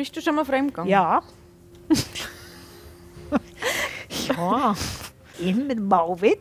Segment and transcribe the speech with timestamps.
[0.00, 0.90] Bist du schon mal fremdgegangen?
[0.90, 1.22] Ja.
[4.28, 4.74] ja,
[5.38, 6.38] immer mal wieder.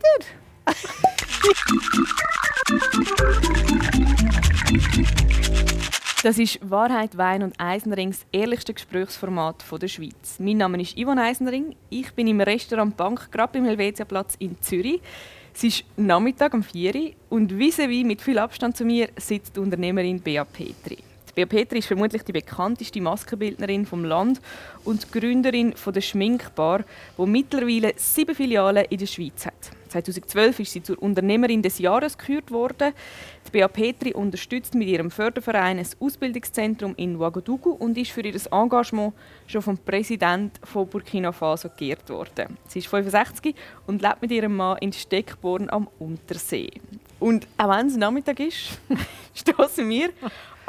[6.23, 10.39] Das ist Wahrheit, Wein und Eisenrings ehrlichste Gesprächsformat der Schweiz.
[10.39, 11.75] Mein Name ist Yvonne Eisenring.
[11.89, 15.01] Ich bin im Restaurant Bank gerade beim Helvetiaplatz in Zürich.
[15.53, 19.59] Es ist Nachmittag um 4 Uhr und vis-à-vis mit viel Abstand zu mir sitzt die
[19.59, 21.08] Unternehmerin Bea Petri.
[21.35, 24.41] Bea Petri ist vermutlich die bekannteste Maskenbildnerin vom Land
[24.83, 26.83] und Gründerin von der Schminkbar,
[27.17, 29.71] die mittlerweile sieben Filialen in der Schweiz hat.
[29.89, 32.93] 2012 ist sie zur Unternehmerin des Jahres gekürt worden.
[33.47, 38.39] Die Bea Petri unterstützt mit ihrem Förderverein ein Ausbildungszentrum in Ouagadougou und ist für ihr
[38.51, 39.13] Engagement
[39.47, 42.57] schon vom Präsidenten von Burkina Faso geehrt worden.
[42.67, 43.55] Sie ist 65
[43.87, 46.69] und lebt mit ihrem Mann in Steckborn am Untersee.
[47.19, 48.79] Und auch wenn es Nachmittag ist,
[49.33, 50.09] stoßen wir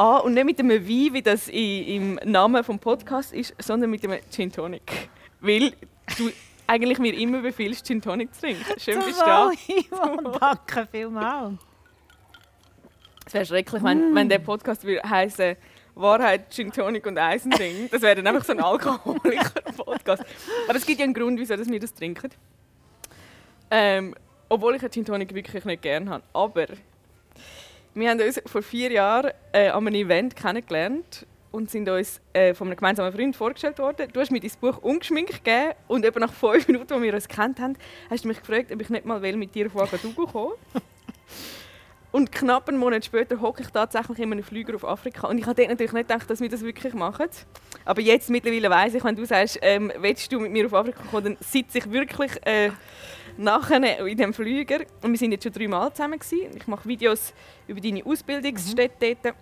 [0.00, 4.02] an und nicht mit einem Wein, wie das im Namen des Podcasts ist, sondern mit
[4.04, 5.10] einem Gin Tonic.
[5.40, 5.72] Weil
[6.16, 6.30] du
[6.66, 8.64] eigentlich mir immer befiehlst, Gin Tonic zu trinken.
[8.78, 9.50] Schön bist du da.
[10.40, 11.58] Danke vielmals.
[13.26, 14.14] Es wäre schrecklich, wenn, mm.
[14.14, 15.56] wenn der Podcast heißen
[15.94, 17.88] Wahrheit, Gin Tonic und Eisendring.
[17.90, 20.24] Das wäre dann einfach so ein alkoholischer Podcast.
[20.66, 22.30] Aber es gibt ja einen Grund, wieso wir das trinken.
[23.70, 24.14] Ähm,
[24.48, 26.24] obwohl ich Gin Tonic wirklich nicht gerne habe.
[26.32, 26.66] Aber
[27.94, 32.54] wir haben uns vor vier Jahren äh, an einem Event kennengelernt und sind uns äh,
[32.54, 34.08] von einem gemeinsamen Freund vorgestellt worden.
[34.12, 37.28] Du hast mir dein Buch ungeschminkt gegeben und etwa nach fünf Minuten, als wir uns
[37.28, 37.76] kennt haben,
[38.08, 40.54] hast du mich gefragt, ob ich nicht mal will, mit dir auf Ouagadougou kommen
[42.12, 45.28] Und knapp einen Monat später hocke ich tatsächlich in einem Flüger auf Afrika.
[45.28, 47.28] Und ich habe natürlich nicht gedacht, dass wir das wirklich machen.
[47.84, 51.04] Aber jetzt mittlerweile weiss ich, wenn du sagst, ähm, willst du mit mir auf Afrika
[51.08, 52.70] kommen, dann sitze ich wirklich äh,
[53.40, 54.80] nachher in dem Flüger.
[55.02, 56.18] Und wir sind jetzt schon dreimal zusammen.
[56.18, 56.56] Gewesen.
[56.56, 57.32] Ich mache Videos
[57.66, 59.16] über deine Ausbildungsstätte mhm.
[59.22, 59.34] dort.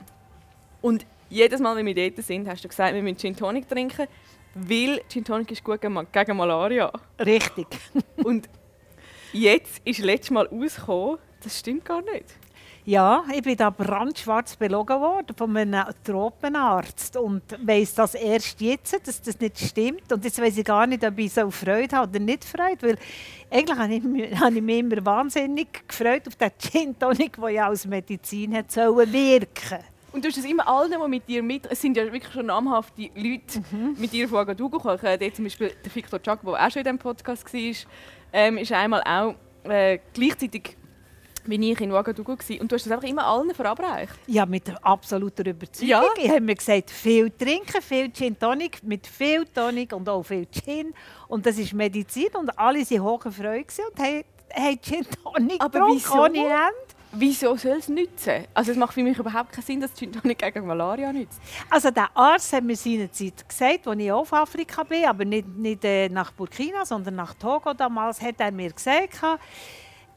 [0.81, 4.07] Und jedes Mal, wenn wir dort sind, hast du gesagt, wir müssen Gin Tonic trinken,
[4.55, 6.91] weil Gin Tonic ist gut gegen Malaria.
[7.19, 7.67] Richtig.
[8.17, 8.49] Und
[9.33, 12.37] jetzt ist letztes Mal rausgekommen, das stimmt gar nicht.
[12.89, 19.07] Ja, ich bin da brandschwarz belogen worden von einem Tropenarzt und weiss das erst jetzt,
[19.07, 20.11] dass das nicht stimmt.
[20.11, 22.99] Und jetzt weiß ich gar nicht, ob ich so Freude habe oder nicht Freude, weil
[23.51, 27.69] eigentlich habe ich, habe ich mich immer wahnsinnig gefreut auf den Gin Tonic, der ja
[27.69, 31.67] als Medizin hat sollen wirken und du hast es immer allen, die mit dir mit...
[31.71, 33.97] Es sind ja wirklich schon namhafte Leute mhm.
[33.99, 34.99] mit dir von Ouagadougou gekommen.
[35.03, 37.75] Äh, zum Beispiel der Victor Chuck, der auch schon in diesem Podcast war,
[38.33, 39.35] ähm, ist einmal auch
[39.71, 40.78] äh, gleichzeitig
[41.49, 42.61] wie ich in Ouagadougou war.
[42.61, 44.15] Und du hast das einfach immer allen verabreicht.
[44.27, 45.89] Ja, mit absoluter Überzeugung.
[45.89, 46.03] Ja.
[46.17, 50.47] Ich habe mir gesagt, viel trinken, viel Gin Tonic, mit viel Tonic und auch viel
[50.51, 50.93] Gin.
[51.27, 55.87] Und das ist Medizin und alle waren hoch Freude und haben, haben Gin Tonic Aber
[55.89, 56.23] wieso?
[56.23, 56.89] ohne Ende.
[57.13, 58.45] Wieso soll es nützen?
[58.53, 61.41] Also es macht für mich überhaupt keinen Sinn, dass Gin Tonic gegen Malaria nützt.
[61.71, 65.83] Also der Arzt hat mir seinerzeit gesagt, als ich auf Afrika bin, aber nicht, nicht
[65.87, 69.23] äh, nach Burkina, sondern nach Togo damals, hat er mir gesagt,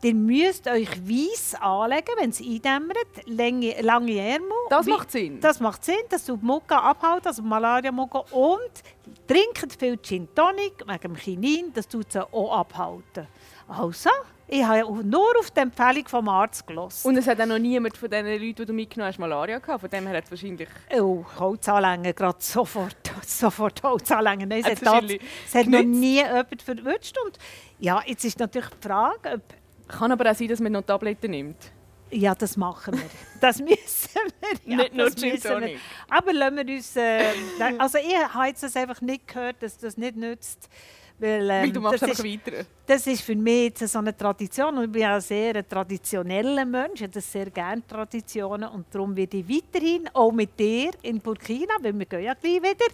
[0.03, 4.49] Ihr müsst euch weiss anlegen, wenn es eindämmert, lange, lange Ärmel.
[4.69, 5.39] Das macht Sinn.
[5.39, 8.23] Das macht Sinn, dass du die Mucke abhältst, also Malaria-Mucke.
[8.31, 8.71] Und
[9.27, 13.27] trinkt viel Gin Tonic wegen dem Chinin, das tut sie auch abhalten.
[13.67, 14.09] Also,
[14.47, 17.07] ich habe nur auf die Empfehlung vom Arzt gelassen.
[17.07, 19.81] Und es hat auch noch niemand von den Leuten, die du mitgenommen hast, Malaria gehabt.
[19.81, 20.67] Von dem her hat es wahrscheinlich...
[20.99, 24.49] Oh, Holzanlängen, gerade sofort, sofort Holzanlängen.
[24.49, 25.03] Nein, es, hat,
[25.45, 27.17] es hat noch nie jemand verwünscht.
[27.23, 27.37] Und
[27.79, 29.41] ja, jetzt ist natürlich die Frage, ob
[29.91, 31.71] kann aber auch sein, dass man noch Tabletten nimmt.
[32.11, 33.09] Ja, das machen wir.
[33.39, 33.79] Das müssen
[34.39, 34.71] wir.
[34.71, 35.79] Ja, nicht nur Gin.
[36.09, 36.95] Aber lassen wir uns...
[36.95, 37.23] Äh,
[37.77, 40.69] also ich habe jetzt einfach nicht gehört, dass das nicht nützt.
[41.21, 42.65] Weil, ähm, du machst einfach ist, weiter.
[42.87, 46.65] Das ist für mich jetzt so eine Tradition und ich bin auch sehr ein traditioneller
[46.65, 46.99] Mensch.
[46.99, 51.75] Ich habe sehr gerne Traditionen und darum werde ich weiterhin, auch mit dir in Burkina,
[51.79, 52.85] weil wir gehen ja gleich wieder,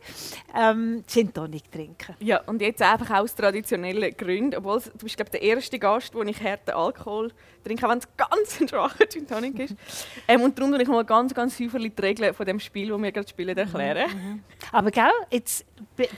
[0.54, 2.16] ähm, Gin Tonic trinken.
[2.20, 6.22] Ja, und jetzt einfach aus traditionellen Gründen, obwohl du bist glaube der erste Gast, wo
[6.22, 7.32] ich harten Alkohol
[7.68, 9.76] trinke, auch wenn es ganz ein schwacher Gin Tonic ist.
[10.28, 13.02] ähm, und darum will ich mal ganz, ganz häufig die Regeln von dem Spiel, das
[13.02, 14.10] wir gerade spielen, erklären.
[14.12, 14.44] Mhm, mhm.
[14.72, 15.66] Aber gell, jetzt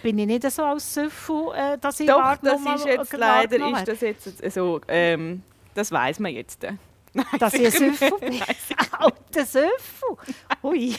[0.02, 3.88] bin ich nicht so als Süffel, äh, dass ich Doch, das ist jetzt leider ist
[3.88, 5.44] das jetzt so, ähm,
[5.74, 6.66] das weiß man jetzt.
[7.14, 8.40] Nein, dass ich ein Süffel bin.
[9.00, 10.18] Alter Süffel.
[10.62, 10.96] Ui.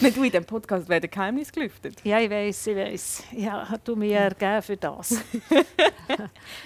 [0.00, 2.04] Nicht du, in diesem Podcast werden Geheimnisse gelüftet.
[2.04, 3.24] Ja, ich weiß, ich weiß.
[3.32, 5.16] Ja, du mir ergeben für das.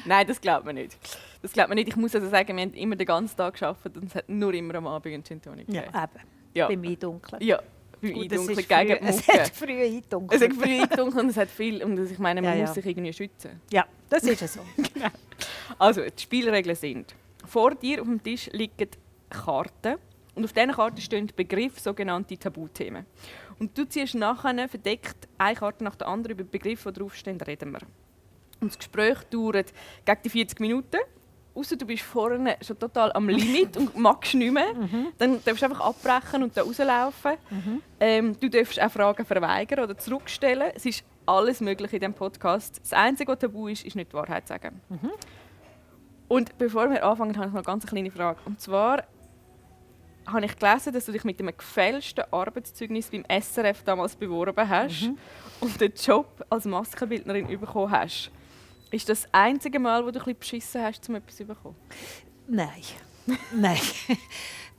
[0.05, 0.99] Nein, das glaubt man nicht.
[1.43, 1.89] Das glaubt man nicht.
[1.89, 4.53] Ich muss also sagen, wir haben immer den ganzen Tag gearbeitet und es hat nur
[4.55, 5.87] immer am Abend einen Gin Tonic gegeben.
[5.93, 6.25] Ja, eben.
[6.55, 6.69] Ja.
[6.69, 7.43] Bei mir dunkel.
[7.43, 7.63] Ja,
[8.01, 10.43] beim Eindunkeln gegen die Es hat früh eindunkelt.
[10.43, 11.85] Es hat früh eindunkelt und es hat viel.
[11.85, 13.61] Und ich meine, man ja, muss sich irgendwie schützen.
[13.71, 14.61] Ja, das ist es so.
[14.77, 15.09] genau.
[15.79, 17.15] Also, die Spielregeln sind,
[17.47, 18.89] vor dir auf dem Tisch liegen
[19.31, 19.97] Karten
[20.35, 23.05] Und auf dieser Karte stehen Begriffe, sogenannte Tabuthemen.
[23.59, 27.73] Und du ziehst nachher verdeckt eine Karte nach der anderen über Begriffe, die draufstehen, reden
[27.73, 27.81] wir.
[28.61, 29.73] Und das Gespräch dauert
[30.05, 30.99] gegen die 40 Minuten.
[31.59, 34.73] Außer du bist vorne schon total am Limit und magst nicht mehr.
[34.75, 35.09] Mhm.
[35.19, 37.33] Dann darfst du einfach abbrechen und da rauslaufen.
[37.51, 37.83] Mhm.
[37.99, 40.71] Ähm, du darfst auch Fragen verweigern oder zurückstellen.
[40.77, 42.81] Es ist alles möglich in diesem Podcast.
[42.81, 44.81] Das Einzige, was tabu ist, ist nicht die Wahrheit zu sagen.
[44.89, 45.11] Mhm.
[46.29, 48.39] Und bevor wir anfangen, habe ich noch eine ganz kleine Frage.
[48.45, 49.03] Und zwar
[50.27, 55.03] habe ich gelesen, dass du dich mit einem gefälschten Arbeitszeugnis beim SRF damals beworben hast
[55.03, 55.19] mhm.
[55.59, 58.31] und den Job als Maskenbildnerin bekommen hast.
[58.91, 61.77] Ist das das einzige Mal, wo du ein bisschen beschissen hast, um etwas zu bekommen?
[62.47, 62.83] Nein.
[63.53, 63.81] Nein.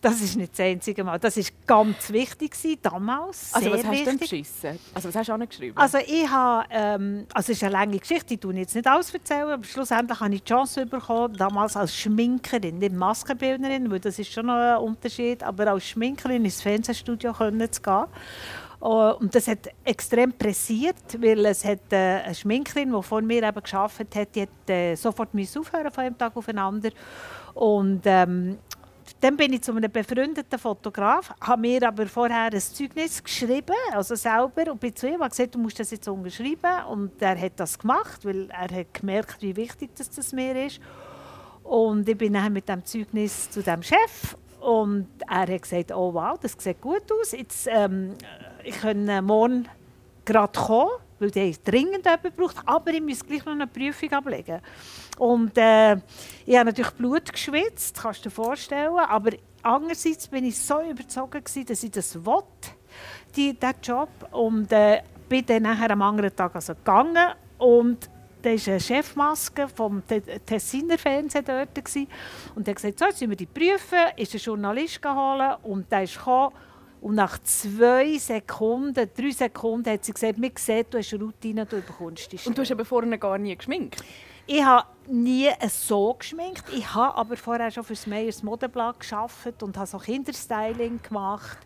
[0.01, 1.19] Das ist nicht das einzige Mal.
[1.19, 3.53] Das war ganz wichtig damals.
[3.53, 3.99] Also was hast wichtig.
[3.99, 4.79] du denn beschissen?
[4.93, 5.77] Also was hast du auch geschrieben?
[5.77, 9.13] Also ich habe, ähm, also es ist eine lange Geschichte, ich tue jetzt nicht alles
[9.13, 14.17] erzählen, aber schlussendlich habe ich die Chance bekommen, damals als Schminkerin, nicht Maskenbildnerin, weil das
[14.19, 18.05] ist schon noch ein Unterschied, aber als Schminkerin ins Fernsehstudio zu gehen.
[18.81, 23.43] Oh, und das hat extrem pressiert, weil es hat äh, eine Schminkerin, die vor mir
[23.43, 26.91] eben gearbeitet hat, die hat äh, sofort aufhören von einem Tag aufeinander.
[27.55, 28.57] Und ähm,
[29.19, 34.15] dann bin ich zu einem befreundeten Fotograf, habe mir aber vorher ein Zeugnis geschrieben, also
[34.15, 36.85] selber, und bin zu ihm und gesagt, du musst das jetzt unterschreiben.
[36.89, 40.79] Und er hat das gemacht, weil er hat gemerkt, wie wichtig das, das mir ist.
[41.63, 46.13] Und ich bin dann mit dem Zeugnis zu dem Chef und er hat gesagt, oh
[46.13, 47.31] wow, das sieht gut aus.
[47.31, 48.15] Jetzt, ähm,
[48.63, 49.67] ich kann morgen
[50.25, 54.61] gerade kommen, weil der dringend jemanden braucht, aber ich muss gleich noch eine Prüfung ablegen.
[55.17, 55.95] Und äh,
[56.45, 59.31] ich habe natürlich Blut geschwitzt, kannst du dir vorstellen, aber
[59.63, 62.43] andererseits bin ich so überzeugt gewesen, dass ich das will,
[63.35, 64.09] die, diesen Job.
[64.31, 68.09] Und äh, bin dann nachher am anderen Tag also gegangen und
[68.41, 70.01] da war eine Chefmaske vom
[70.45, 71.75] Tessiner Fernsehen dort.
[71.75, 72.07] Gewesen.
[72.55, 73.99] Und er hat gesagt, so, jetzt müssen wir die prüfen.
[74.15, 76.53] Ist ein Journalist geholt und der ist gekommen.
[77.01, 81.81] Und nach zwei Sekunden, drei Sekunden, hat sie gesagt, mir sieht, du hast Routine, du
[81.81, 82.49] bekommst die Stelle.
[82.49, 84.03] Und du hast aber vorher gar nie geschminkt?
[84.45, 86.63] Ich habe nie so geschminkt.
[86.75, 91.59] Ich habe aber vorher schon für das Meyers Modeblatt gearbeitet und habe so Kinderstyling gemacht.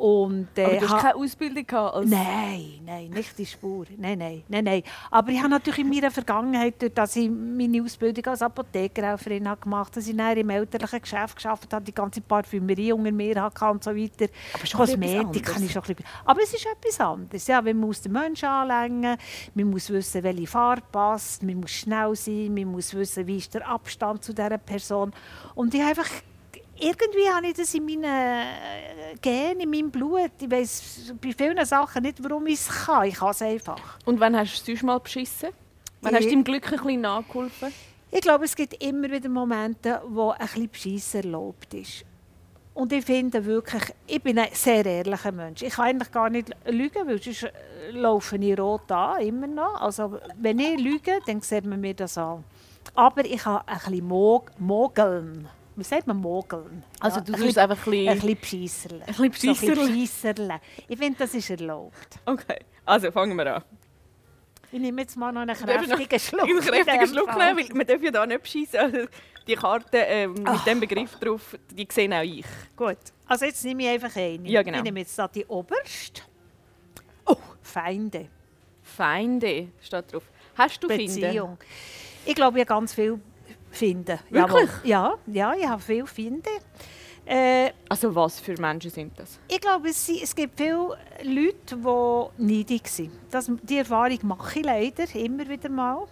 [0.00, 1.94] Und, äh, Aber du hast keine Ausbildung gehabt?
[1.94, 3.84] Als nein, nein, nicht die Spur.
[3.98, 4.82] Nein, nein, nein, nein.
[5.10, 9.88] Aber ich habe natürlich in meiner Vergangenheit, dass ich meine Ausbildung als Apothekerhelferin habe gemacht
[9.88, 13.66] habe, dass ich dann im elterlichen Geschäft gearbeitet habe, die ganze Parfümerie unter mir hatte
[13.66, 14.32] und so weiter.
[14.54, 16.10] Aber Kosmetik kann ich schon ein bisschen...
[16.24, 17.46] Aber es ist etwas anderes.
[17.46, 19.18] Ja, man muss den Menschen anlängen,
[19.52, 23.52] man muss wissen, welche Farbe passt, man muss schnell sein, man muss wissen, wie ist
[23.52, 25.12] der Abstand zu dieser Person.
[25.54, 26.10] Und ich habe einfach
[26.80, 30.30] irgendwie habe ich das in meinen äh, Genen, in meinem Blut.
[30.40, 33.06] Ich weiß bei vielen Sachen nicht, warum ich es kann.
[33.06, 33.98] Ich kann es einfach.
[34.04, 35.50] Und wann hast du sonst mal beschissen?
[36.00, 37.72] Wann hast du deinem Glück ein bisschen nachgeholfen?
[38.10, 42.04] Ich glaube, es gibt immer wieder Momente, wo ein bisschen Beschissen erlaubt ist.
[42.74, 45.62] Und ich finde wirklich, ich bin ein sehr ehrlicher Mensch.
[45.62, 47.50] Ich kann eigentlich gar nicht lügen, weil sonst äh,
[47.92, 49.80] laufe ich rot an, immer noch.
[49.80, 52.42] Also wenn ich lüge, dann sieht man mir das an.
[52.94, 54.08] Aber ich habe ein bisschen
[54.58, 55.48] mogeln
[55.80, 56.84] wie sagt man, mogeln.
[57.00, 58.08] Also du tust einfach ein bisschen...
[58.08, 59.02] Ein bisschen.
[59.02, 60.60] Ein bisschen bescheisserle.
[60.86, 62.18] Ich finde, das ist erlaubt.
[62.26, 63.64] Okay, also fangen wir an.
[64.72, 66.44] Ich nehme jetzt mal noch einen kräftigen Schluck.
[66.44, 68.76] Einen kräftigen Schluck nehmen, weil man darf ja da nicht bescheissen.
[68.78, 68.98] Also
[69.46, 70.64] die Karte äh, mit Ach.
[70.64, 72.46] dem Begriff drauf, die sehe auch ich.
[72.76, 74.48] Gut, also jetzt nehme ich einfach eine.
[74.48, 74.78] Ja, genau.
[74.78, 76.22] Ich nehme jetzt da die oberste.
[77.26, 78.28] Oh, Feinde.
[78.82, 80.24] Feinde steht drauf.
[80.56, 81.56] Hast du Beziehung.
[81.56, 81.58] Finde?
[82.26, 83.18] Ich glaube, ich habe ganz viele
[83.70, 84.18] finden.
[84.30, 84.70] Wirklich?
[84.84, 86.48] Ja, ja, ich habe viel finden.
[87.24, 89.38] Äh, also was für Menschen sind das?
[89.46, 93.12] Ich glaube, es, es gibt viele Leute, die neidig sind.
[93.30, 96.06] Das, die Erfahrung mache ich leider immer wieder mal.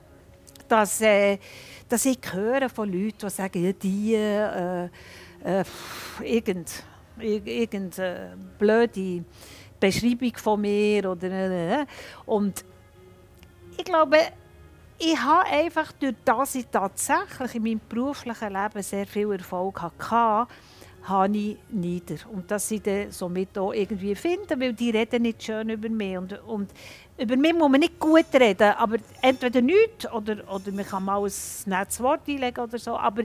[0.69, 1.39] Dass, äh,
[1.89, 4.85] dass ich höre von Leuten, die sagen, ja, die äh,
[5.45, 5.65] äh,
[6.23, 6.85] irgend,
[7.19, 9.25] irgend äh, blöde
[9.81, 11.87] Beschreibung von mir oder äh,
[12.27, 12.65] und
[13.77, 14.19] ich glaube,
[14.99, 20.49] ich habe einfach durch das ich tatsächlich in meinem beruflichen Leben sehr viel Erfolg hatte,
[21.05, 22.17] habe ich nieder.
[22.33, 26.19] Und das sie dann somit auch irgendwie finden, weil die reden nicht schön über mich.
[26.19, 26.71] Und, und
[27.17, 31.25] über mich muss man nicht gut reden, aber entweder nichts oder, oder man kann mal
[31.25, 31.33] ein
[31.67, 32.97] nettes Wort einlegen oder so.
[32.97, 33.23] Aber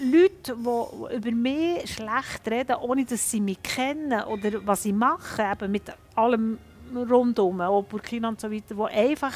[0.00, 5.42] Leute, die über mich schlecht reden, ohne dass sie mich kennen oder was ich mache,
[5.42, 6.58] eben mit allem
[6.94, 9.34] rundum, auch Burkina und so weiter, die einfach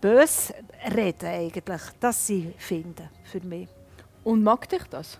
[0.00, 0.52] bös
[0.94, 1.64] reden eigentlich,
[2.00, 3.68] das sie finden für mich.
[4.24, 5.18] Und mag dich das?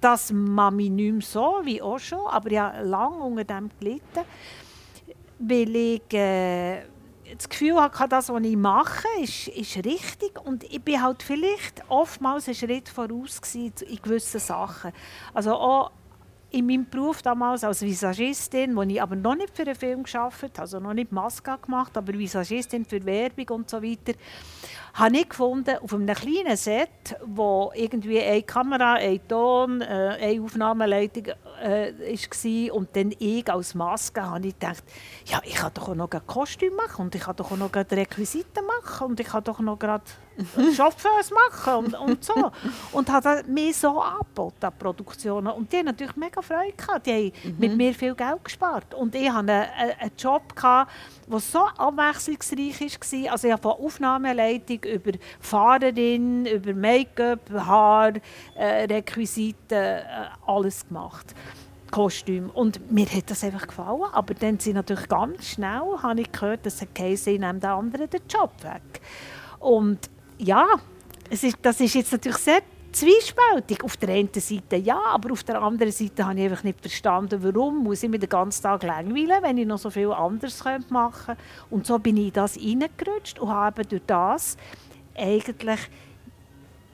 [0.00, 3.70] Das mag mich nicht mehr so wie auch schon, aber ich habe lange unter dem
[3.80, 4.24] gelitten,
[5.38, 6.82] weil ich äh,
[7.36, 11.82] das Gefühl hatte, das, was ich mache, ist, ist richtig und ich bin halt vielleicht
[11.88, 14.92] oftmals einen Schritt voraus in gewissen Sachen.
[15.32, 15.90] Also auch
[16.54, 20.32] in meinem Beruf damals als Visagistin, wo ich aber noch nicht für einen Film habe,
[20.58, 24.12] also noch nicht Maske gemacht, aber Visagistin für Werbung und so weiter,
[24.94, 29.84] habe ich gefunden, auf einem kleinen Set, wo irgendwie eine Kamera, ein Ton, äh,
[30.20, 31.24] eine Aufnahmeleitung
[31.62, 34.84] äh, war und dann ich als Maske, habe ich gedacht,
[35.26, 37.74] ja, ich kann doch auch noch ein Kostüm machen und ich kann doch auch noch
[37.74, 40.04] Requisiten machen und ich kann doch noch gerade
[40.76, 42.50] Chauffeurs machen und, und so.
[42.92, 45.48] Und habe mir so angeboten an Produktionen.
[45.48, 47.06] Und die haben natürlich mega Freude gehabt.
[47.06, 47.56] Die haben mhm.
[47.58, 48.94] mit mir viel Geld gespart.
[48.94, 50.90] Und ich hatte einen, einen Job, gehabt,
[51.26, 53.32] der so abwechslungsreich war.
[53.32, 58.12] Also ich habe von Aufnahmeleitung über Fahrerin, über Make-up, Haar,
[58.56, 60.02] äh, Requisiten, äh,
[60.46, 61.34] alles gemacht.
[61.90, 62.50] Kostüm.
[62.50, 64.02] Und mir hat das einfach gefallen.
[64.12, 68.22] Aber dann sind natürlich ganz schnell, habe ich gehört, dass Käse nimmt der andere den
[68.28, 69.00] Job weg.
[69.60, 70.66] Und ja,
[71.30, 72.62] es ist, das ist jetzt natürlich sehr
[72.92, 73.82] zwiespältig.
[73.82, 77.42] Auf der einen Seite ja, aber auf der anderen Seite habe ich einfach nicht verstanden,
[77.42, 81.26] warum muss ich mich den ganzen Tag langweilen, wenn ich noch so viel anderes machen
[81.26, 81.42] könnte.
[81.70, 84.56] Und so bin ich in das reingerutscht und habe durch das
[85.16, 85.80] eigentlich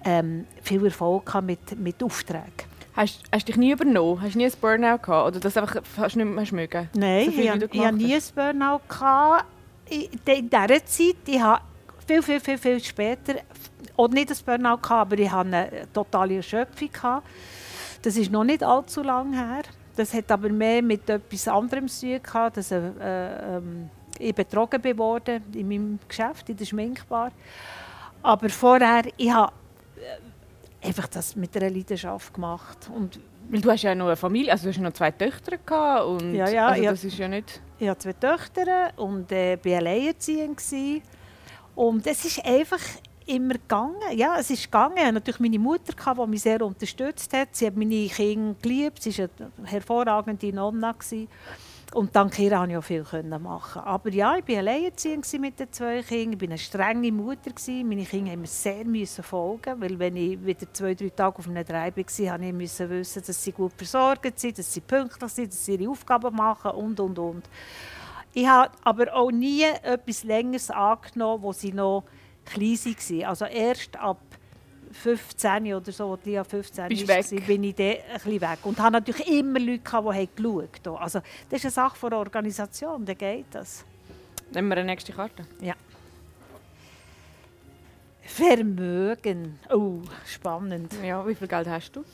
[0.04, 2.69] ähm, viel Erfolg mit, mit Aufträgen.
[2.94, 4.20] Hast, hast du dich nie übernommen?
[4.20, 5.28] Hast du nie ein Burnout gehabt?
[5.28, 6.88] Oder das einfach hast du nicht mehr mögen?
[6.94, 8.80] Nein, so ich, hatte nie ein Burnout.
[8.88, 9.44] Gehabt.
[9.88, 11.62] In dieser Zeit, ich habe
[12.06, 13.34] viel, viel, viel, viel später,
[13.96, 16.90] auch nicht das Burnout gehabt, aber ich hatte eine totale Erschöpfung.
[16.92, 17.26] Gehabt.
[18.02, 19.62] Das ist noch nicht allzu lange her.
[19.96, 23.60] Das hat aber mehr mit etwas anderem zu tun gehabt, dass äh, äh,
[24.18, 27.32] ich betrogen bin worden in meinem Geschäft, in der Schminkbar.
[28.22, 29.52] Aber vorher, ich habe
[30.82, 32.90] einfach das mit einer Leidenschaft gemacht.
[32.94, 33.20] Und
[33.50, 36.34] weil du hast ja noch eine Familie, also du hast noch zwei Töchter gehabt und
[36.34, 37.60] ja, ja, also das ist ja nicht...
[37.78, 40.62] Ich habe zwei Töchter und äh, war alleinerziehend.
[41.74, 42.80] Und es ist einfach
[43.26, 43.96] immer gegangen.
[44.14, 44.96] Ja, es ist gegangen.
[44.96, 47.48] Ich hatte natürlich meine Mutter, die mich sehr unterstützt hat.
[47.52, 49.02] Sie hat meine Kinder geliebt.
[49.02, 50.94] Sie war eine hervorragende Nonna.
[51.92, 53.82] Und dank ihr konnte ich auch viel machen.
[53.82, 56.34] Aber ja, ich war alleinerziehend mit den zwei Kindern.
[56.34, 57.50] Ich war eine strenge Mutter.
[57.84, 61.64] Meine Kinder mussten mir sehr folgen, weil wenn ich wieder zwei, drei Tage auf einem
[61.64, 65.64] Drei war, musste ich wissen, dass sie gut versorgt sind, dass sie pünktlich sind, dass
[65.64, 67.50] sie ihre Aufgaben machen und, und, und.
[68.32, 72.04] Ich habe aber auch nie etwas Längeres angenommen, wo sie noch
[72.44, 73.24] klein waren.
[73.24, 74.20] Also erst ab
[74.92, 78.58] 15 oder so, als ich 15 Bist war, bin ich dann ein bisschen weg.
[78.64, 80.96] Und habe natürlich immer Leute, die geschaut haben.
[80.96, 83.84] Also das ist eine Sache von der Organisation, dann geht das.
[84.52, 85.46] Nehmen wir eine nächste Karte.
[85.60, 85.74] Ja.
[88.22, 89.58] Vermögen.
[89.70, 90.92] Oh, spannend.
[91.04, 92.04] Ja, wie viel Geld hast du?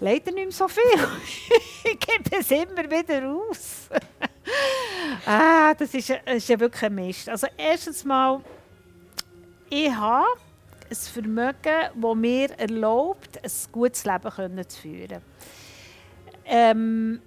[0.00, 0.82] Leider nicht mehr so viel.
[1.84, 3.88] ich gebe es immer wieder aus.
[5.26, 7.28] ah, das ist, ist ja wirklich ein Mist.
[7.28, 8.40] Also erstens mal,
[9.68, 10.26] ich habe
[10.90, 15.22] ein Vermögen, das mir erlaubt, ein gutes Leben zu führen.
[16.44, 17.20] Ähm,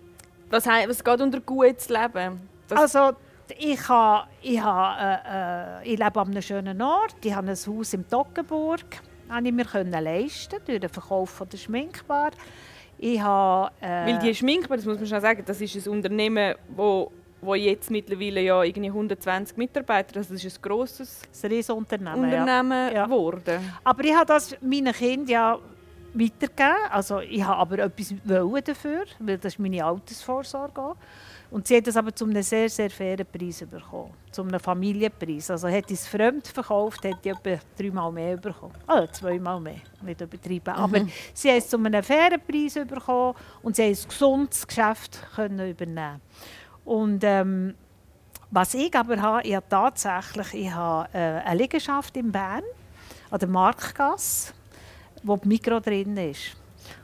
[0.50, 2.42] was, was geht unter gutes Leben?
[2.68, 3.18] Das also
[3.58, 7.16] ich, habe, ich, habe, äh, äh, ich lebe an einem schönen Ort.
[7.24, 8.82] Ich habe ein Haus in Toggenburg.
[8.90, 12.32] Das konnte ich mir leisten durch den Verkauf von der Schminkbar.
[12.98, 16.56] Ich habe, äh, Weil die Schminkbar, das muss man schon sagen, das ist ein Unternehmen,
[16.76, 17.08] das
[17.44, 22.94] wo jetzt mittlerweile ja irgendwie 120 Mitarbeiter, also das ist ein grosses ein Riesenunternehmen Unternehmen
[22.94, 23.06] ja.
[23.06, 23.72] geworden.
[23.84, 25.60] Aber ich habe das meinen Kindern ja
[26.14, 26.76] weitergegeben.
[26.90, 28.14] Also ich habe aber etwas
[28.66, 30.96] dafür, weil das ist meine Altersvorsorge.
[31.52, 34.12] Und sie hat das aber zu einem sehr, sehr fairen Preis bekommen.
[34.32, 35.52] Zu einem Familienpreis.
[35.52, 38.74] Also hätte ich es fremd verkauft, hätte ich etwa dreimal mehr bekommen.
[38.88, 40.74] Also zweimal mehr, nicht übertrieben.
[40.74, 40.80] Mhm.
[40.80, 45.20] Aber sie hat es zu einem fairen Preis bekommen und sie hat ein gesundes Geschäft
[45.36, 46.22] können übernehmen
[46.86, 47.76] Und ähm,
[48.52, 52.64] was ich aber habe, ich habe tatsächlich ich habe, äh, eine Liegenschaft in Bern,
[53.32, 54.54] an der Marktgasse,
[55.24, 56.56] wo die Mikro drin ist.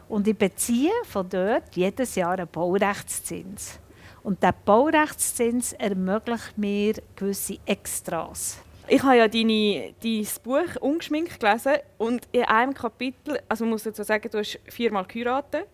[0.07, 3.79] Und ich beziehe von dort jedes Jahr einen Baurechtszins.
[4.23, 8.59] Und der Baurechtszins ermöglicht mir gewisse Extras.
[8.87, 13.83] Ich habe ja deine, dein Buch ungeschminkt gelesen und in einem Kapitel, also man muss
[13.83, 15.67] dazu sagen, du hast viermal geheiratet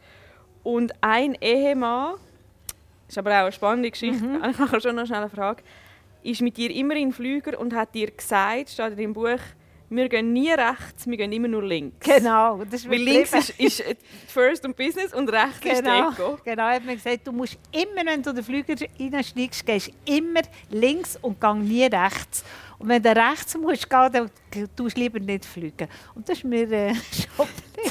[0.63, 2.15] und ein Ehemann,
[3.07, 4.43] ist aber auch eine spannende Geschichte, mhm.
[4.49, 5.63] ich habe schon noch schnell eine Frage,
[6.23, 9.39] ist mit dir immer in Flüger und hat dir gesagt, steht in deinem Buch,
[9.89, 12.05] wir gehen nie rechts, wir gehen immer nur links.
[12.05, 12.63] Genau.
[12.69, 13.83] Das Weil links ist, ist
[14.27, 16.39] First und Business und rechts genau, ist Ego.
[16.43, 21.17] Genau, hat mir gesagt, du musst immer, wenn du den Flüger reinsteigst, gehst immer links
[21.21, 22.43] und geh nie rechts.
[22.77, 24.31] Und wenn du rechts musst gehen, dann
[24.75, 25.87] tust du lieber nicht fliegen.
[26.13, 26.93] Und das ist mir äh,
[27.37, 27.47] schon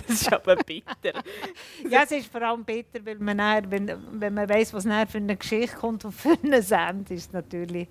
[0.07, 1.23] Das ist aber bitter.
[1.89, 5.07] ja, es ist vor allem bitter, weil man nachher, wenn, wenn man weiss, was nachher
[5.07, 7.89] für eine Geschichte kommt und für eine Send ist natürlich...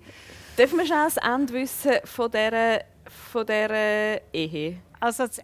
[0.56, 2.84] Dürfen wir schon das Ende wissen von dieser
[3.32, 4.78] von dieser Ehe?
[5.00, 5.42] Also das, äh,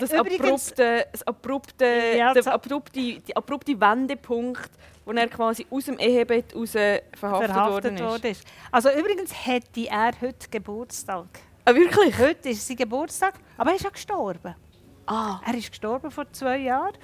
[0.00, 1.84] das übrigens, abrupte, das abrupte,
[2.16, 4.70] Ja, der abrupte, die abrupte Wendepunkt,
[5.04, 8.02] wo er quasi aus dem Ehebett raus verhaftet, worden verhaftet ist.
[8.02, 8.44] worden ist.
[8.72, 11.26] Also übrigens hätte er heute Geburtstag.
[11.66, 12.18] Ah, wirklich?
[12.18, 14.54] Heute ist sein Geburtstag, aber er ist ja gestorben.
[15.06, 16.94] Ah, Er ist gestorben vor zwei Jahren.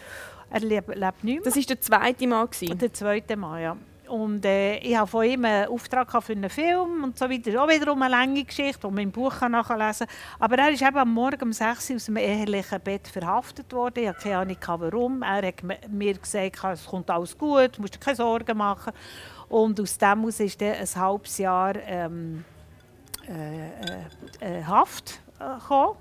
[0.51, 1.45] Er lebt, lebt nicht mehr.
[1.45, 2.47] das war der zweite Mal.
[2.47, 2.79] Gewesen.
[2.79, 3.77] Der zweite Mal, ja.
[4.11, 7.63] Und äh, ich habe von ihm einen Auftrag für einen Film und so weiter.
[7.63, 10.17] Auch wiederum eine lange Geschichte, die man im Buch kann nachlesen kann.
[10.41, 14.03] Aber er ist eben am Morgen um 6 Uhr aus dem ehelichen Bett verhaftet worden.
[14.03, 15.23] Ich habe keine Ahnung, warum.
[15.23, 18.93] Er hat mir gesagt, es kommt alles gut, du musst dir keine Sorgen machen.
[19.49, 22.45] Und aus dem heraus ist dann ein halbes Jahr ähm,
[23.29, 25.97] äh, äh, äh, Haft äh, gekommen.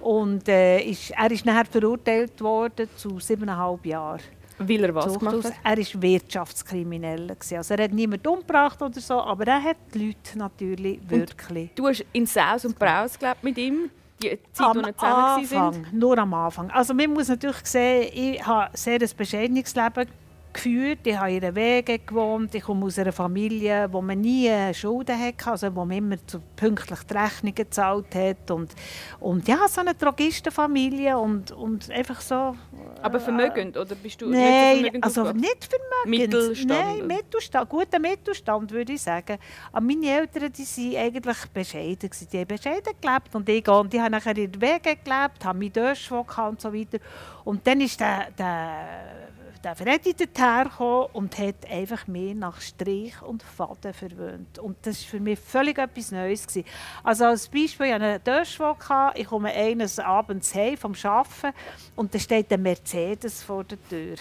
[0.00, 4.22] Und äh, ist, er ist nachher verurteilt worden zu siebeneinhalb Jahren.
[4.58, 5.54] Weil er was gemacht hat?
[5.64, 7.36] Er war Wirtschaftskrimineller.
[7.56, 11.70] Also er hat niemanden umgebracht oder so, aber er hat die Leute natürlich wirklich...
[11.74, 13.90] Du hast in Saus und Braus gelebt mit ihm,
[14.22, 14.84] die Zeit, Am.
[14.96, 16.70] Anfang, nur am Anfang.
[16.70, 20.08] Also man muss natürlich sehen, ich habe sehr ein bescheidenes Leben
[20.54, 21.00] geführt.
[21.04, 22.54] Ich habe in einer Wege gewohnt.
[22.54, 26.40] Ich komme aus einer Familie, wo man nie Schulden hatte, also wo man immer zu
[26.56, 28.50] pünktlich die Rechnungen gezahlt hat.
[28.50, 28.74] Und,
[29.20, 32.54] und ja, so eine Drogistenfamilie und, und einfach so...
[33.02, 36.32] Aber vermögend, oder bist du Nein, nicht vermögend also nicht vermögend.
[36.32, 37.06] Mittelstand, Nein?
[37.06, 39.38] Mittelstand, guter Mittelstand würde ich sagen.
[39.72, 42.10] Aber meine Eltern, die sind eigentlich bescheiden.
[42.32, 45.72] Die haben bescheiden gelebt und ich und die haben nachher der Wege gelebt, haben mich
[45.72, 46.98] Döschwo und so weiter.
[47.44, 49.33] Und dann ist der, der,
[49.64, 54.58] der Freddy dahergekommen und hat einfach mehr nach Strich und Faden verwöhnt.
[54.58, 56.46] Und das war für mich völlig etwas Neues.
[56.46, 56.64] Gewesen.
[57.02, 58.76] Also als Beispiel, ich hatte einen Döschwo,
[59.14, 61.56] ich komme eines Abends heim vom Arbeiten
[61.96, 64.16] und da steht ein Mercedes vor der Tür.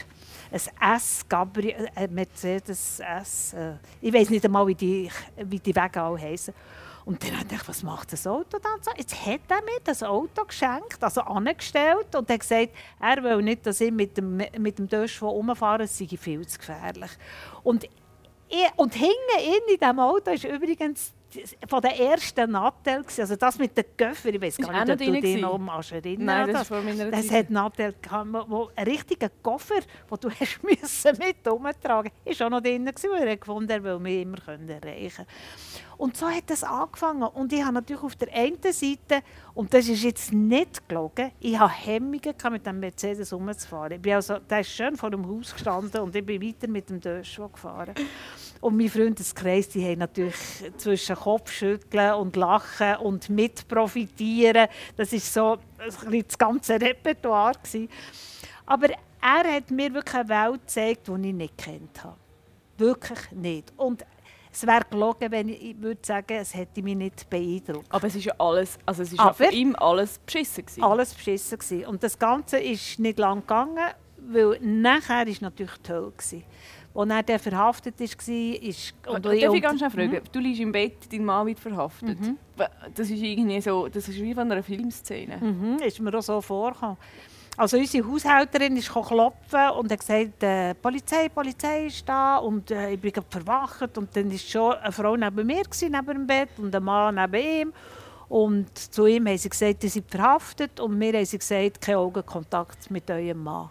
[0.52, 3.54] Ein S, Gabriel, ein Mercedes S.
[3.54, 6.54] Äh, ich weiß nicht einmal, wie die, wie die Wege alle heißen.
[7.06, 8.92] Und dann dachte ich, was macht das Auto dann so?
[8.96, 12.70] Jetzt hat er mir das Auto geschenkt, also angestellt und hat gesagt,
[13.00, 16.60] er will nicht, dass ich mit dem, mit dem Döschwo rumfahre, es sei viel zu
[16.60, 17.12] gefährlich.
[17.64, 17.88] Und,
[18.78, 21.14] und hinten in diesem Auto ist übrigens
[21.68, 25.22] von der ersten Nattel, also das mit den Köffern, ich weiß gar nicht, ob du
[25.22, 28.70] dich noch mal erinnern Nein, das das ist vor meiner das hat Nattel gehabt, wo,
[28.76, 33.28] einen richtigen Koffer, den du hast müssen mit umtragen musst, war auch noch drin, weil
[33.28, 35.26] er gefunden hat, will mich immer können erreichen
[35.98, 37.24] Und so hat das angefangen.
[37.24, 41.58] Und ich habe natürlich auf der einen Seite, und das ist jetzt nicht gelogen, ich
[41.58, 43.94] hatte Hemmungen, mit dem Mercedes rumzufahren.
[43.94, 46.90] Ich bin also, der ist schön vor dem Haus gestanden und ich bin weiter mit
[46.90, 47.94] dem Döschwo gefahren.
[48.64, 50.36] Und mein Freundeskreis, die haben natürlich
[50.78, 54.68] zwischen Kopfschütteln und Lachen und mitprofitieren.
[54.96, 57.52] Das ist so ein bisschen das ganze Repertoire.
[57.62, 57.90] Gewesen.
[58.66, 58.88] Aber
[59.22, 62.16] er hat mir wirklich eine Welt gezeigt, die ich nicht kennt habe.
[62.78, 63.74] Wirklich nicht.
[63.76, 64.06] Und
[64.50, 67.88] es wäre gelogen, wenn ich, würde sagen, es hätte mich nicht beeindruckt.
[67.92, 70.84] Aber es ist ja alles, also es ist Aber- für ihn alles beschissen gewesen.
[70.84, 71.86] Alles beschissen gewesen.
[71.88, 76.44] Und das Ganze ist nicht lang gegangen, weil nachher ist natürlich Hölle gewesen.
[76.96, 78.14] Als er dann verhaftet war, ist...
[78.28, 81.60] Und ich- darf ich und- ganz schnell fragen, du liegst im Bett, dein Mann wird
[81.60, 82.18] verhaftet.
[82.96, 85.38] Das ist irgendwie so, das ist wie von einer Filmszene.
[85.38, 86.98] Mhm, ist mir auch so vorgekommen.
[87.56, 92.94] Also unsere Haushälterin ist klopfen und hat gesagt, äh, Polizei, Polizei ist da und äh,
[92.94, 96.50] ich bin verwacht und dann war schon eine Frau neben mir gewesen, neben dem Bett
[96.58, 97.74] und ein Mann neben ihm
[98.28, 101.96] und zu ihm haben sie gesagt, ihr seid verhaftet und mir haben sie gesagt, kein
[101.96, 103.70] Augenkontakt mit eurem Mann.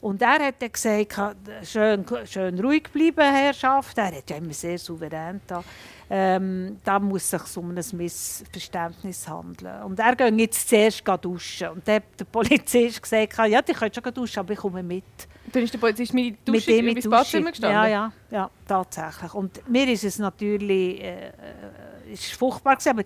[0.00, 3.98] Und er hat dann gesagt, schön, schön ruhig bleiben, Herrschaft.
[3.98, 5.62] Er hat ja immer sehr souverän da.
[6.10, 9.82] Ähm, da muss es sich um ein Missverständnis handeln.
[9.82, 11.68] Und er ging jetzt zuerst duschen.
[11.68, 15.04] Und dann hat der Polizist gesagt, ja, die können schon duschen, aber ich komme mit.
[15.52, 17.50] Dann ist der Polizist mit mit Dusche ihm ins in die Badzimmer Dusche.
[17.52, 17.76] gestanden?
[17.76, 19.34] Ja, ja, ja, tatsächlich.
[19.34, 23.02] Und mir ist es natürlich äh, äh, ist furchtbar gewesen, aber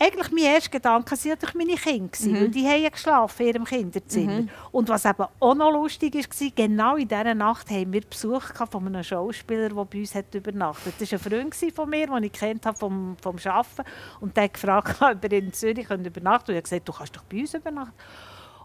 [0.00, 2.34] eigentlich mein erster Gedanke waren natürlich meine Kinder, Mhm.
[2.40, 4.44] weil die haben ja geschlafen in ihrem Kinderzimmer.
[4.70, 8.86] Und was eben auch noch lustig war, genau in dieser Nacht haben wir Besuch von
[8.86, 11.00] einem Schauspieler, der bei uns hat übernachtet hat.
[11.00, 13.82] Das war ein Freund von mir, den ich kennt habe vom, vom Arbeiten.
[14.20, 16.22] Und der hat gefragt, ob er in Zürich übernachten könnte.
[16.22, 17.94] Und ich habe gesagt, du kannst doch bei uns übernachten.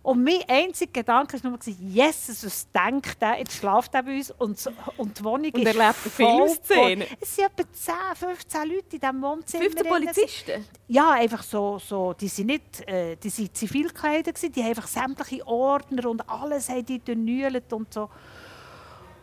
[0.03, 3.39] Und mein einziger Gedanke war nur, Jesus, was denkt der?
[3.39, 7.07] Jetzt schlaft er bei uns und, und die Wohnung Und ist erlebt voll Filmszene.
[7.21, 9.63] Es sind etwa 10, 15 Leute in diesem Wohnzimmer.
[9.63, 9.93] 15 drin.
[9.93, 10.65] Polizisten?
[10.89, 15.47] Ja, einfach so, so die sind nicht, äh, die sind gewesen, die haben einfach sämtliche
[15.47, 18.09] Ordner und alles haben die durchnühlt und so.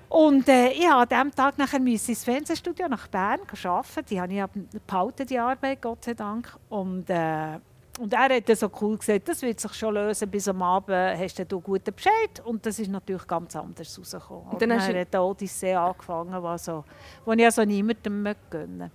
[0.09, 4.07] Und äh, ich musste an diesem Tag nachher müssen ins Fernsehstudio nach Bern arbeiten.
[4.09, 6.57] Die habe ich behalten, die Arbeit, Gott sei Dank.
[6.71, 7.61] Und, äh,
[8.01, 11.39] und er hat so cool gesagt, das wird sich schon lösen, bis am Abend hast
[11.39, 12.41] du einen guten Bescheid.
[12.45, 14.49] Und das ist natürlich ganz anders rausgekommen.
[14.53, 16.85] Und dann hast du- hat die Odyssee angefangen, wo, so,
[17.25, 18.91] wo ich also niemandem gönnen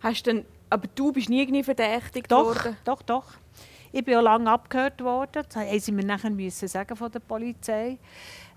[0.00, 2.76] Hast denn, aber du bist nie irgendwie verdächtigt Doch, worden?
[2.84, 3.24] doch, doch.
[3.90, 5.42] Ich bin auch lange abgehört worden.
[5.48, 7.98] Das haben sie mir nachher müssen sagen von der Polizei.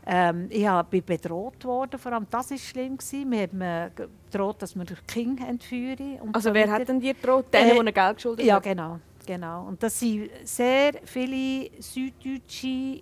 [0.05, 2.97] Ähm, ich bin bedroht worden, vor allem das war schlimm.
[2.97, 3.31] Gewesen.
[3.31, 6.19] Wir haben gedroht, dass wir King entführen.
[6.33, 7.45] also so wer hat denn dir gedroht?
[7.53, 9.65] Denen, äh, die Geld geschuldet Ja, genau, genau.
[9.67, 13.01] Und das waren sehr viele Süddeutsche,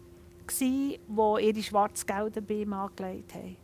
[0.59, 0.99] die
[1.41, 3.57] ihre Schwarzgelder bei ihm angelegt haben.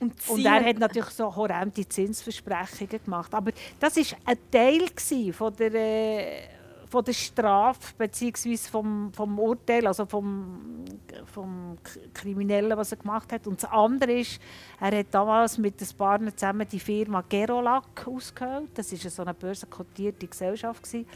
[0.00, 3.32] Und, und, er hat natürlich so horrende Zinsversprechungen gemacht.
[3.32, 6.42] Aber das war ein Teil von der, äh,
[6.90, 8.56] von der Strafe bzw.
[8.56, 10.84] Vom, vom Urteil, also vom,
[11.32, 11.78] vom
[12.12, 13.46] Kriminellen, was er gemacht hat.
[13.46, 14.40] Und das andere ist,
[14.80, 18.70] er hat damals mit ein paar zusammen die Firma Gerolac ausgehöhlt.
[18.74, 20.82] Das war so eine börsenkotierte Gesellschaft.
[20.82, 21.06] Gewesen.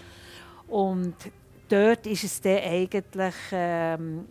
[0.69, 1.15] Und
[1.69, 3.35] dort ist es dann eigentlich...
[3.53, 4.27] Ähm,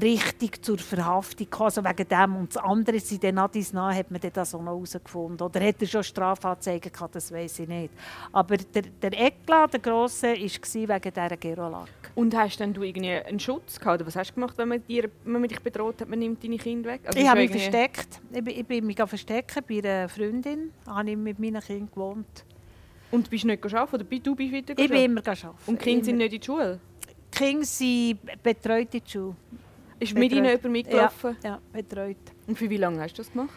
[0.00, 2.36] richtig zur Verhaftung gekommen, also wegen dem.
[2.36, 5.46] Und das andere sind dann dies nach, hat man das auch noch herausgefunden.
[5.46, 7.92] Oder hat er schon Strafanzeigen gehabt, das weiß ich nicht.
[8.32, 11.88] Aber der, der Eklat, der Grosse, war wegen dieser Gerolak.
[12.14, 14.00] Und hast dann du irgendwie einen Schutz gehabt?
[14.00, 16.42] Oder was hast du gemacht, wenn man, dir, wenn man dich bedroht hat, man nimmt
[16.42, 17.02] deine Kinder weg?
[17.04, 18.20] Also ich habe mich versteckt.
[18.32, 20.70] Ich, ich bin mich verstecken bei einer Freundin.
[20.84, 22.44] Da habe ich mit meinen Kindern gewohnt.
[23.12, 23.94] Und bist du nicht arbeiten?
[23.94, 25.50] Oder du bist wieder Ich bin immer arbeiten.
[25.66, 26.80] Und die Kinder sind nicht in der Schule?
[27.32, 29.36] Die Kinder sind betreut in der Schule.
[30.00, 31.36] Ist mit Ihnen jemand mitgelaufen?
[31.44, 32.16] Ja, ja, betreut.
[32.48, 33.50] Und für wie lange hast du das gemacht?